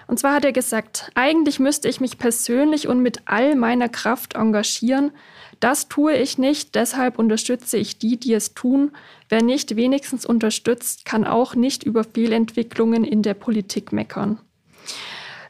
Und 0.07 0.19
zwar 0.19 0.35
hat 0.35 0.45
er 0.45 0.51
gesagt, 0.51 1.12
eigentlich 1.15 1.59
müsste 1.59 1.88
ich 1.88 2.00
mich 2.00 2.17
persönlich 2.17 2.88
und 2.88 3.01
mit 3.01 3.21
all 3.25 3.55
meiner 3.55 3.89
Kraft 3.89 4.35
engagieren, 4.35 5.12
das 5.59 5.88
tue 5.88 6.13
ich 6.13 6.38
nicht, 6.38 6.75
deshalb 6.75 7.17
unterstütze 7.17 7.77
ich 7.77 7.97
die, 7.97 8.17
die 8.17 8.33
es 8.33 8.53
tun. 8.53 8.91
Wer 9.29 9.41
nicht 9.41 9.75
wenigstens 9.75 10.25
unterstützt, 10.25 11.05
kann 11.05 11.25
auch 11.25 11.55
nicht 11.55 11.83
über 11.83 12.03
Fehlentwicklungen 12.03 13.03
in 13.03 13.21
der 13.21 13.33
Politik 13.33 13.91
meckern. 13.91 14.39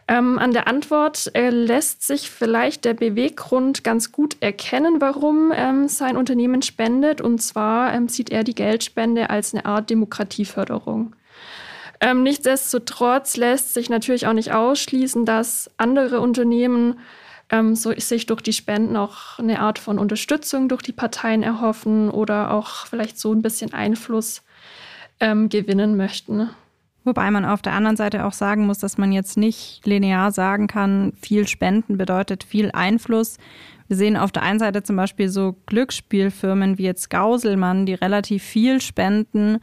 Ähm, 0.07 0.37
an 0.37 0.51
der 0.51 0.67
Antwort 0.67 1.31
äh, 1.33 1.49
lässt 1.49 2.05
sich 2.05 2.29
vielleicht 2.29 2.85
der 2.85 2.93
Beweggrund 2.93 3.83
ganz 3.83 4.11
gut 4.11 4.37
erkennen, 4.39 5.01
warum 5.01 5.51
ähm, 5.53 5.87
sein 5.87 6.15
Unternehmen 6.15 6.61
spendet. 6.61 7.21
Und 7.21 7.41
zwar 7.41 7.91
ähm, 7.91 8.07
sieht 8.07 8.29
er 8.29 8.43
die 8.43 8.53
Geldspende 8.53 9.31
als 9.31 9.53
eine 9.53 9.65
Art 9.65 9.89
Demokratieförderung. 9.89 11.15
Ähm, 12.05 12.21
nichtsdestotrotz 12.21 13.35
lässt 13.35 13.73
sich 13.73 13.89
natürlich 13.89 14.27
auch 14.27 14.33
nicht 14.33 14.51
ausschließen, 14.51 15.25
dass 15.25 15.71
andere 15.77 16.19
Unternehmen 16.19 16.99
ähm, 17.49 17.75
so 17.75 17.91
sich 17.97 18.27
durch 18.27 18.41
die 18.41 18.53
Spenden 18.53 18.95
auch 18.95 19.39
eine 19.39 19.59
Art 19.59 19.79
von 19.79 19.97
Unterstützung 19.97 20.69
durch 20.69 20.83
die 20.83 20.91
Parteien 20.91 21.41
erhoffen 21.41 22.11
oder 22.11 22.51
auch 22.51 22.85
vielleicht 22.85 23.17
so 23.17 23.33
ein 23.33 23.41
bisschen 23.41 23.73
Einfluss 23.73 24.43
ähm, 25.19 25.49
gewinnen 25.49 25.97
möchten. 25.97 26.51
Wobei 27.05 27.31
man 27.31 27.43
auf 27.43 27.63
der 27.63 27.73
anderen 27.73 27.97
Seite 27.97 28.25
auch 28.25 28.33
sagen 28.33 28.67
muss, 28.67 28.77
dass 28.77 28.99
man 28.99 29.11
jetzt 29.11 29.35
nicht 29.35 29.81
linear 29.83 30.31
sagen 30.31 30.67
kann, 30.67 31.11
viel 31.19 31.47
Spenden 31.47 31.97
bedeutet 31.97 32.43
viel 32.43 32.69
Einfluss. 32.71 33.39
Wir 33.87 33.97
sehen 33.97 34.15
auf 34.15 34.31
der 34.31 34.43
einen 34.43 34.59
Seite 34.59 34.83
zum 34.83 34.95
Beispiel 34.95 35.29
so 35.29 35.55
Glücksspielfirmen 35.65 36.77
wie 36.77 36.83
jetzt 36.83 37.09
Gauselmann, 37.09 37.87
die 37.87 37.95
relativ 37.95 38.43
viel 38.43 38.79
spenden, 38.79 39.57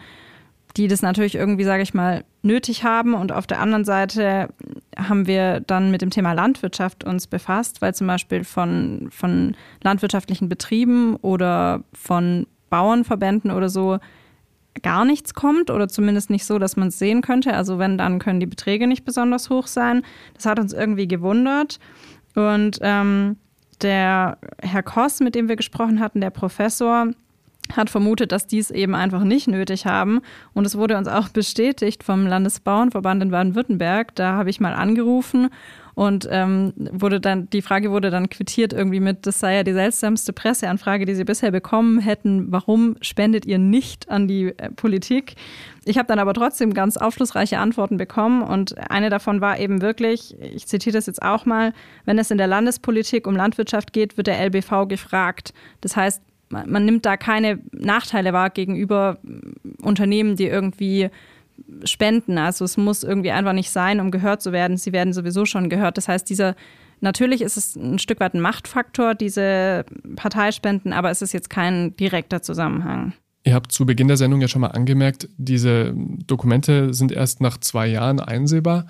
die 0.76 0.88
das 0.88 1.02
natürlich 1.02 1.34
irgendwie, 1.34 1.64
sage 1.64 1.82
ich 1.82 1.94
mal, 1.94 2.24
nötig 2.42 2.84
haben. 2.84 3.14
Und 3.14 3.32
auf 3.32 3.46
der 3.46 3.60
anderen 3.60 3.84
Seite 3.84 4.48
haben 4.96 5.26
wir 5.26 5.60
dann 5.60 5.90
mit 5.90 6.02
dem 6.02 6.10
Thema 6.10 6.32
Landwirtschaft 6.32 7.04
uns 7.04 7.26
befasst, 7.26 7.82
weil 7.82 7.94
zum 7.94 8.06
Beispiel 8.06 8.44
von, 8.44 9.08
von 9.10 9.54
landwirtschaftlichen 9.82 10.48
Betrieben 10.48 11.16
oder 11.16 11.84
von 11.92 12.46
Bauernverbänden 12.70 13.50
oder 13.50 13.68
so 13.68 13.98
gar 14.80 15.04
nichts 15.04 15.34
kommt 15.34 15.70
oder 15.70 15.88
zumindest 15.88 16.30
nicht 16.30 16.46
so, 16.46 16.58
dass 16.58 16.76
man 16.76 16.88
es 16.88 16.98
sehen 16.98 17.20
könnte. 17.20 17.52
Also 17.52 17.78
wenn, 17.78 17.98
dann 17.98 18.18
können 18.18 18.40
die 18.40 18.46
Beträge 18.46 18.86
nicht 18.86 19.04
besonders 19.04 19.50
hoch 19.50 19.66
sein. 19.66 20.02
Das 20.34 20.46
hat 20.46 20.58
uns 20.58 20.72
irgendwie 20.72 21.06
gewundert. 21.06 21.78
Und 22.34 22.78
ähm, 22.80 23.36
der 23.82 24.38
Herr 24.62 24.82
Koss, 24.82 25.20
mit 25.20 25.34
dem 25.34 25.48
wir 25.48 25.56
gesprochen 25.56 26.00
hatten, 26.00 26.22
der 26.22 26.30
Professor, 26.30 27.08
hat 27.70 27.90
vermutet, 27.90 28.32
dass 28.32 28.46
dies 28.46 28.70
eben 28.70 28.94
einfach 28.94 29.24
nicht 29.24 29.48
nötig 29.48 29.86
haben. 29.86 30.20
Und 30.52 30.66
es 30.66 30.76
wurde 30.76 30.96
uns 30.96 31.08
auch 31.08 31.28
bestätigt 31.28 32.02
vom 32.04 32.26
Landesbauernverband 32.26 33.22
in 33.22 33.30
Baden-Württemberg. 33.30 34.14
Da 34.14 34.34
habe 34.34 34.50
ich 34.50 34.60
mal 34.60 34.74
angerufen 34.74 35.48
und 35.94 36.26
ähm, 36.30 36.72
wurde 36.76 37.20
dann, 37.20 37.50
die 37.50 37.60
Frage 37.60 37.90
wurde 37.90 38.10
dann 38.10 38.30
quittiert 38.30 38.72
irgendwie 38.72 39.00
mit, 39.00 39.26
das 39.26 39.40
sei 39.40 39.56
ja 39.56 39.62
die 39.62 39.74
seltsamste 39.74 40.32
Presseanfrage, 40.32 41.04
die 41.04 41.14
sie 41.14 41.24
bisher 41.24 41.50
bekommen 41.50 41.98
hätten. 41.98 42.50
Warum 42.50 42.96
spendet 43.02 43.44
ihr 43.44 43.58
nicht 43.58 44.08
an 44.08 44.26
die 44.26 44.54
äh, 44.56 44.70
Politik? 44.70 45.34
Ich 45.84 45.98
habe 45.98 46.08
dann 46.08 46.18
aber 46.18 46.32
trotzdem 46.32 46.72
ganz 46.72 46.96
aufschlussreiche 46.96 47.58
Antworten 47.58 47.98
bekommen 47.98 48.42
und 48.42 48.78
eine 48.90 49.10
davon 49.10 49.40
war 49.40 49.58
eben 49.58 49.82
wirklich, 49.82 50.34
ich 50.40 50.66
zitiere 50.66 50.94
das 50.94 51.06
jetzt 51.06 51.20
auch 51.20 51.44
mal, 51.44 51.74
wenn 52.04 52.18
es 52.18 52.30
in 52.30 52.38
der 52.38 52.46
Landespolitik 52.46 53.26
um 53.26 53.36
Landwirtschaft 53.36 53.92
geht, 53.92 54.16
wird 54.16 54.28
der 54.28 54.40
LBV 54.40 54.86
gefragt. 54.88 55.52
Das 55.80 55.96
heißt, 55.96 56.22
man 56.52 56.84
nimmt 56.84 57.06
da 57.06 57.16
keine 57.16 57.60
Nachteile 57.72 58.32
wahr 58.32 58.50
gegenüber 58.50 59.18
Unternehmen, 59.80 60.36
die 60.36 60.46
irgendwie 60.46 61.10
spenden. 61.84 62.38
Also 62.38 62.64
es 62.64 62.76
muss 62.76 63.02
irgendwie 63.02 63.30
einfach 63.30 63.52
nicht 63.52 63.70
sein, 63.70 64.00
um 64.00 64.10
gehört 64.10 64.42
zu 64.42 64.52
werden. 64.52 64.76
Sie 64.76 64.92
werden 64.92 65.12
sowieso 65.12 65.44
schon 65.44 65.68
gehört. 65.68 65.96
Das 65.96 66.08
heißt, 66.08 66.28
dieser 66.28 66.54
Natürlich 67.02 67.42
ist 67.42 67.56
es 67.56 67.74
ein 67.74 67.98
Stück 67.98 68.20
weit 68.20 68.34
ein 68.34 68.40
Machtfaktor, 68.40 69.16
diese 69.16 69.84
Parteispenden, 70.14 70.92
aber 70.92 71.10
es 71.10 71.20
ist 71.20 71.32
jetzt 71.32 71.50
kein 71.50 71.96
direkter 71.96 72.42
Zusammenhang. 72.42 73.12
Ihr 73.42 73.54
habt 73.54 73.72
zu 73.72 73.84
Beginn 73.84 74.06
der 74.06 74.16
Sendung 74.16 74.40
ja 74.40 74.46
schon 74.46 74.60
mal 74.60 74.68
angemerkt, 74.68 75.28
diese 75.36 75.94
Dokumente 75.96 76.94
sind 76.94 77.10
erst 77.10 77.40
nach 77.40 77.58
zwei 77.58 77.88
Jahren 77.88 78.20
einsehbar. 78.20 78.86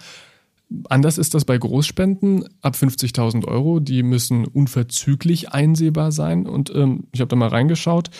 Anders 0.88 1.18
ist 1.18 1.34
das 1.34 1.44
bei 1.44 1.58
Großspenden 1.58 2.48
ab 2.60 2.74
50.000 2.74 3.46
Euro. 3.46 3.80
Die 3.80 4.02
müssen 4.02 4.46
unverzüglich 4.46 5.50
einsehbar 5.50 6.12
sein. 6.12 6.46
Und 6.46 6.74
ähm, 6.74 7.04
ich 7.12 7.20
habe 7.20 7.28
da 7.28 7.36
mal 7.36 7.48
reingeschaut 7.48 8.10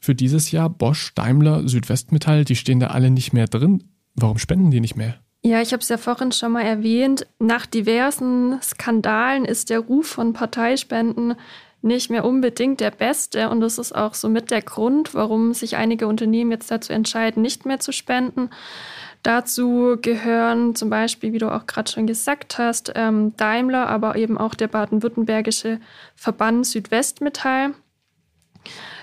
für 0.00 0.14
dieses 0.14 0.50
Jahr 0.50 0.70
Bosch, 0.70 1.12
Daimler, 1.14 1.68
Südwestmetall, 1.68 2.44
die 2.44 2.56
stehen 2.56 2.80
da 2.80 2.88
alle 2.88 3.10
nicht 3.10 3.32
mehr 3.32 3.46
drin. 3.46 3.84
Warum 4.14 4.38
spenden 4.38 4.70
die 4.70 4.80
nicht 4.80 4.96
mehr? 4.96 5.16
Ja, 5.42 5.60
ich 5.60 5.72
habe 5.72 5.82
es 5.82 5.88
ja 5.88 5.96
vorhin 5.96 6.32
schon 6.32 6.52
mal 6.52 6.62
erwähnt. 6.62 7.26
Nach 7.38 7.66
diversen 7.66 8.60
Skandalen 8.62 9.44
ist 9.44 9.70
der 9.70 9.80
Ruf 9.80 10.06
von 10.06 10.32
Parteispenden 10.32 11.34
nicht 11.80 12.10
mehr 12.10 12.24
unbedingt 12.24 12.80
der 12.80 12.90
beste. 12.90 13.48
Und 13.50 13.60
das 13.60 13.78
ist 13.78 13.94
auch 13.94 14.14
somit 14.14 14.50
der 14.50 14.62
Grund, 14.62 15.14
warum 15.14 15.54
sich 15.54 15.76
einige 15.76 16.08
Unternehmen 16.08 16.50
jetzt 16.50 16.70
dazu 16.70 16.92
entscheiden, 16.92 17.40
nicht 17.40 17.66
mehr 17.66 17.78
zu 17.78 17.92
spenden. 17.92 18.50
Dazu 19.22 19.96
gehören 20.00 20.74
zum 20.74 20.90
Beispiel, 20.90 21.32
wie 21.32 21.38
du 21.38 21.52
auch 21.52 21.66
gerade 21.66 21.90
schon 21.90 22.06
gesagt 22.06 22.58
hast, 22.58 22.92
ähm, 22.94 23.36
Daimler, 23.36 23.88
aber 23.88 24.16
eben 24.16 24.38
auch 24.38 24.54
der 24.54 24.68
baden-württembergische 24.68 25.80
Verband 26.14 26.66
Südwestmetall. 26.66 27.74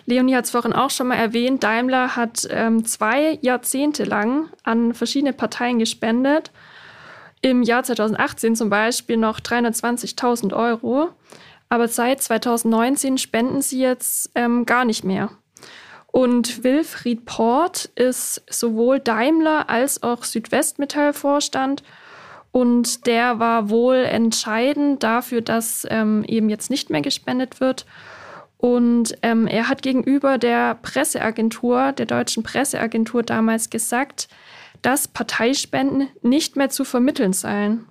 Leonie 0.06 0.36
hat 0.36 0.46
es 0.46 0.52
vorhin 0.52 0.74
auch 0.74 0.92
schon 0.92 1.08
mal 1.08 1.16
erwähnt, 1.16 1.64
Daimler 1.64 2.16
hat 2.16 2.48
ähm, 2.50 2.86
zwei 2.86 3.40
Jahrzehnte 3.42 4.04
lang 4.04 4.50
an 4.64 4.94
verschiedene 4.94 5.34
Parteien 5.34 5.80
gespendet. 5.80 6.52
Im 7.42 7.64
Jahr 7.64 7.84
2018 7.84 8.56
zum 8.56 8.70
Beispiel 8.70 9.18
noch 9.18 9.40
320.000 9.40 10.54
Euro. 10.54 11.10
Aber 11.70 11.88
seit 11.88 12.22
2019 12.22 13.18
spenden 13.18 13.62
sie 13.62 13.82
jetzt 13.82 14.32
ähm, 14.36 14.66
gar 14.66 14.86
nicht 14.86 15.04
mehr. 15.04 15.32
Und 16.16 16.64
Wilfried 16.64 17.26
Port 17.26 17.92
ist 17.96 18.42
sowohl 18.50 19.02
Daimler 19.02 19.70
als 19.70 20.02
auch 20.02 20.24
Südwestmetall-Vorstand. 20.24 21.84
Und 22.54 23.06
der 23.06 23.40
war 23.40 23.70
wohl 23.70 23.98
entscheidend 23.98 25.04
dafür, 25.04 25.42
dass 25.42 25.86
ähm, 25.90 26.24
eben 26.26 26.48
jetzt 26.48 26.70
nicht 26.70 26.90
mehr 26.90 27.02
gespendet 27.02 27.60
wird. 27.60 27.86
Und 28.56 29.18
ähm, 29.24 29.46
er 29.46 29.68
hat 29.68 29.82
gegenüber 29.82 30.38
der 30.38 30.76
Presseagentur, 30.76 31.92
der 31.92 32.06
deutschen 32.06 32.44
Presseagentur 32.44 33.22
damals 33.22 33.70
gesagt, 33.70 34.30
dass 34.82 35.10
Parteispenden 35.10 36.08
nicht 36.22 36.56
mehr 36.56 36.70
zu 36.70 36.86
vermitteln 36.86 37.34
seien, 37.34 37.88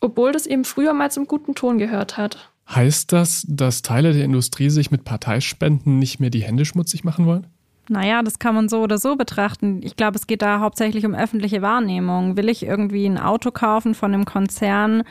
obwohl 0.00 0.32
das 0.32 0.46
eben 0.46 0.64
früher 0.64 0.94
mal 0.94 1.10
zum 1.10 1.26
guten 1.26 1.54
Ton 1.54 1.76
gehört 1.76 2.16
hat. 2.16 2.50
Heißt 2.70 3.12
das, 3.12 3.44
dass 3.46 3.82
Teile 3.82 4.14
der 4.14 4.24
Industrie 4.24 4.70
sich 4.70 4.90
mit 4.90 5.04
Parteispenden 5.04 5.98
nicht 5.98 6.20
mehr 6.20 6.30
die 6.30 6.42
Hände 6.42 6.64
schmutzig 6.64 7.04
machen 7.04 7.26
wollen? 7.26 7.46
Naja, 7.88 8.22
das 8.22 8.38
kann 8.38 8.54
man 8.54 8.68
so 8.68 8.80
oder 8.82 8.98
so 8.98 9.16
betrachten. 9.16 9.80
Ich 9.82 9.96
glaube, 9.96 10.16
es 10.16 10.26
geht 10.26 10.42
da 10.42 10.60
hauptsächlich 10.60 11.06
um 11.06 11.14
öffentliche 11.14 11.62
Wahrnehmung. 11.62 12.36
Will 12.36 12.48
ich 12.48 12.64
irgendwie 12.64 13.06
ein 13.06 13.18
Auto 13.18 13.50
kaufen 13.50 13.94
von 13.94 14.12
einem 14.12 14.24
Konzern, 14.24 15.04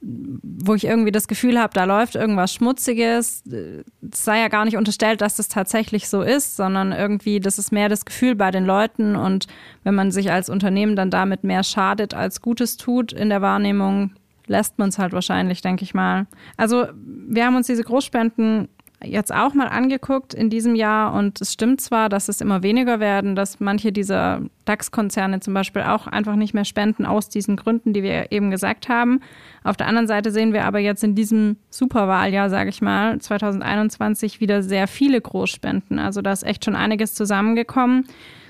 wo 0.00 0.74
ich 0.74 0.84
irgendwie 0.84 1.12
das 1.12 1.28
Gefühl 1.28 1.58
habe, 1.58 1.72
da 1.72 1.84
läuft 1.84 2.14
irgendwas 2.14 2.52
Schmutziges. 2.52 3.42
Es 3.46 4.24
sei 4.24 4.40
ja 4.40 4.48
gar 4.48 4.64
nicht 4.64 4.76
unterstellt, 4.76 5.20
dass 5.20 5.36
das 5.36 5.48
tatsächlich 5.48 6.08
so 6.08 6.22
ist, 6.22 6.56
sondern 6.56 6.92
irgendwie, 6.92 7.40
das 7.40 7.58
ist 7.58 7.72
mehr 7.72 7.88
das 7.88 8.04
Gefühl 8.04 8.34
bei 8.34 8.50
den 8.50 8.64
Leuten. 8.64 9.16
Und 9.16 9.46
wenn 9.82 9.94
man 9.94 10.10
sich 10.10 10.30
als 10.30 10.50
Unternehmen 10.50 10.94
dann 10.94 11.10
damit 11.10 11.42
mehr 11.42 11.64
schadet 11.64 12.14
als 12.14 12.42
Gutes 12.42 12.76
tut 12.76 13.12
in 13.12 13.30
der 13.30 13.40
Wahrnehmung, 13.40 14.12
lässt 14.46 14.78
man 14.78 14.90
es 14.90 14.98
halt 14.98 15.12
wahrscheinlich, 15.12 15.62
denke 15.62 15.84
ich 15.84 15.94
mal. 15.94 16.26
Also 16.56 16.86
wir 16.94 17.46
haben 17.46 17.56
uns 17.56 17.66
diese 17.66 17.82
Großspenden 17.82 18.68
jetzt 19.06 19.34
auch 19.34 19.54
mal 19.54 19.68
angeguckt 19.68 20.34
in 20.34 20.50
diesem 20.50 20.74
Jahr 20.74 21.14
und 21.14 21.40
es 21.40 21.52
stimmt 21.52 21.80
zwar, 21.80 22.08
dass 22.08 22.28
es 22.28 22.40
immer 22.40 22.62
weniger 22.62 23.00
werden, 23.00 23.36
dass 23.36 23.60
manche 23.60 23.92
dieser 23.92 24.42
DAX-Konzerne 24.64 25.40
zum 25.40 25.54
Beispiel 25.54 25.82
auch 25.82 26.06
einfach 26.06 26.36
nicht 26.36 26.54
mehr 26.54 26.64
spenden 26.64 27.06
aus 27.06 27.28
diesen 27.28 27.56
Gründen, 27.56 27.92
die 27.92 28.02
wir 28.02 28.32
eben 28.32 28.50
gesagt 28.50 28.88
haben. 28.88 29.20
Auf 29.62 29.76
der 29.76 29.86
anderen 29.86 30.06
Seite 30.06 30.30
sehen 30.30 30.52
wir 30.52 30.64
aber 30.64 30.78
jetzt 30.78 31.04
in 31.04 31.14
diesem 31.14 31.56
Superwahljahr, 31.70 32.50
sage 32.50 32.70
ich 32.70 32.82
mal, 32.82 33.18
2021 33.18 34.40
wieder 34.40 34.62
sehr 34.62 34.88
viele 34.88 35.20
Großspenden. 35.20 35.98
Also 35.98 36.22
da 36.22 36.32
ist 36.32 36.44
echt 36.44 36.64
schon 36.64 36.76
einiges 36.76 37.14
zusammengekommen. 37.14 38.06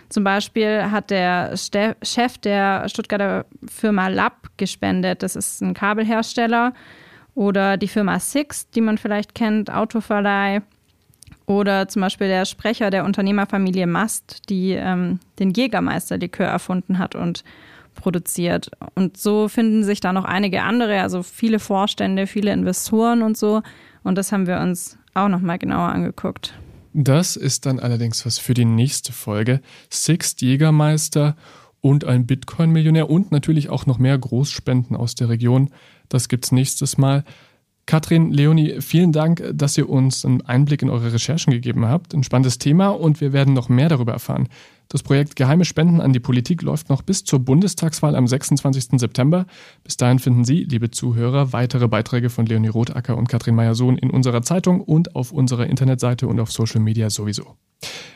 Zum 0.08 0.22
Beispiel 0.22 0.90
hat 0.90 1.10
der 1.10 1.56
Chef 1.56 2.38
der 2.38 2.88
Stuttgarter 2.88 3.46
Firma 3.66 4.08
Lab 4.08 4.48
gespendet. 4.56 5.22
Das 5.22 5.34
ist 5.34 5.60
ein 5.60 5.74
Kabelhersteller 5.74 6.72
oder 7.34 7.76
die 7.76 7.88
Firma 7.88 8.18
Six, 8.20 8.68
die 8.70 8.80
man 8.80 8.98
vielleicht 8.98 9.34
kennt, 9.34 9.72
Autoverleih. 9.72 10.62
Oder 11.46 11.88
zum 11.88 12.00
Beispiel 12.00 12.28
der 12.28 12.46
Sprecher 12.46 12.90
der 12.90 13.04
Unternehmerfamilie 13.04 13.86
Mast, 13.86 14.48
die 14.48 14.72
ähm, 14.72 15.20
den 15.38 15.50
Jägermeister-Likör 15.50 16.46
erfunden 16.46 16.98
hat 16.98 17.14
und 17.14 17.44
produziert. 17.94 18.70
Und 18.94 19.16
so 19.16 19.48
finden 19.48 19.84
sich 19.84 20.00
da 20.00 20.12
noch 20.12 20.24
einige 20.24 20.62
andere, 20.62 21.00
also 21.00 21.22
viele 21.22 21.58
Vorstände, 21.58 22.26
viele 22.26 22.52
Investoren 22.52 23.22
und 23.22 23.36
so. 23.36 23.62
Und 24.02 24.16
das 24.16 24.32
haben 24.32 24.46
wir 24.46 24.58
uns 24.60 24.98
auch 25.12 25.28
nochmal 25.28 25.58
genauer 25.58 25.90
angeguckt. 25.90 26.54
Das 26.92 27.36
ist 27.36 27.66
dann 27.66 27.80
allerdings 27.80 28.24
was 28.24 28.38
für 28.38 28.54
die 28.54 28.64
nächste 28.64 29.12
Folge. 29.12 29.60
Six 29.90 30.36
Jägermeister 30.38 31.36
und 31.80 32.04
ein 32.04 32.26
Bitcoin-Millionär 32.26 33.10
und 33.10 33.32
natürlich 33.32 33.68
auch 33.68 33.84
noch 33.84 33.98
mehr 33.98 34.16
Großspenden 34.16 34.96
aus 34.96 35.14
der 35.14 35.28
Region. 35.28 35.70
Das 36.08 36.28
gibt's 36.28 36.52
nächstes 36.52 36.98
Mal. 36.98 37.24
Katrin, 37.86 38.30
Leonie, 38.30 38.80
vielen 38.80 39.12
Dank, 39.12 39.44
dass 39.52 39.76
ihr 39.76 39.90
uns 39.90 40.24
einen 40.24 40.40
Einblick 40.42 40.80
in 40.80 40.88
eure 40.88 41.12
Recherchen 41.12 41.52
gegeben 41.52 41.86
habt. 41.86 42.14
Ein 42.14 42.22
spannendes 42.22 42.58
Thema 42.58 42.88
und 42.88 43.20
wir 43.20 43.34
werden 43.34 43.52
noch 43.52 43.68
mehr 43.68 43.90
darüber 43.90 44.12
erfahren. 44.12 44.48
Das 44.88 45.02
Projekt 45.02 45.36
Geheime 45.36 45.64
Spenden 45.64 46.00
an 46.00 46.12
die 46.12 46.20
Politik 46.20 46.62
läuft 46.62 46.88
noch 46.88 47.02
bis 47.02 47.24
zur 47.24 47.40
Bundestagswahl 47.40 48.16
am 48.16 48.26
26. 48.26 49.00
September. 49.00 49.46
Bis 49.82 49.96
dahin 49.96 50.18
finden 50.18 50.44
Sie, 50.44 50.64
liebe 50.64 50.90
Zuhörer, 50.90 51.52
weitere 51.52 51.88
Beiträge 51.88 52.30
von 52.30 52.46
Leonie 52.46 52.68
Rothacker 52.68 53.16
und 53.16 53.28
Katrin 53.28 53.54
Meyer-Sohn 53.54 53.98
in 53.98 54.10
unserer 54.10 54.42
Zeitung 54.42 54.80
und 54.80 55.14
auf 55.14 55.32
unserer 55.32 55.66
Internetseite 55.66 56.26
und 56.26 56.38
auf 56.40 56.52
Social 56.52 56.80
Media 56.80 57.10
sowieso. 57.10 57.56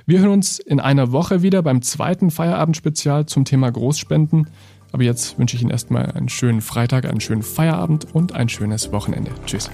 Wir 0.06 0.20
hören 0.20 0.30
uns 0.30 0.58
in 0.58 0.80
einer 0.80 1.12
Woche 1.12 1.42
wieder 1.42 1.62
beim 1.62 1.82
zweiten 1.82 2.30
Feierabendspezial 2.30 3.26
zum 3.26 3.44
Thema 3.44 3.70
Großspenden. 3.70 4.48
Aber 4.92 5.02
jetzt 5.02 5.38
wünsche 5.38 5.56
ich 5.56 5.62
Ihnen 5.62 5.70
erstmal 5.70 6.12
einen 6.12 6.28
schönen 6.28 6.60
Freitag, 6.60 7.04
einen 7.04 7.20
schönen 7.20 7.42
Feierabend 7.42 8.06
und 8.14 8.34
ein 8.34 8.48
schönes 8.48 8.92
Wochenende. 8.92 9.30
Tschüss. 9.46 9.70